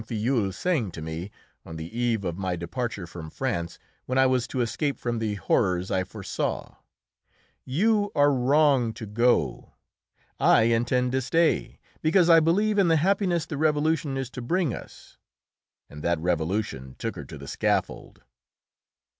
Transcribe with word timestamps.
Filleul 0.03 0.51
saying 0.51 0.89
to 0.93 0.99
me, 1.03 1.29
on 1.63 1.75
the 1.75 1.95
eve 1.95 2.25
of 2.25 2.35
my 2.35 2.55
departure 2.55 3.05
from 3.05 3.29
France, 3.29 3.77
when 4.07 4.17
I 4.17 4.25
was 4.25 4.47
to 4.47 4.61
escape 4.61 4.97
from 4.99 5.19
the 5.19 5.35
horrors 5.35 5.91
I 5.91 6.03
foresaw: 6.05 6.77
"You 7.65 8.11
are 8.15 8.33
wrong 8.33 8.93
to 8.93 9.05
go. 9.05 9.73
I 10.39 10.63
intend 10.63 11.11
to 11.11 11.21
stay, 11.21 11.79
because 12.01 12.31
I 12.31 12.39
believe 12.39 12.79
in 12.79 12.87
the 12.87 12.95
happiness 12.97 13.45
the 13.45 13.57
Revolution 13.59 14.17
is 14.17 14.31
to 14.31 14.41
bring 14.41 14.73
us." 14.73 15.17
And 15.87 16.03
that 16.03 16.17
Revolution 16.19 16.95
took 16.97 17.15
her 17.15 17.25
to 17.25 17.37
the 17.37 17.47
scaffold! 17.47 18.23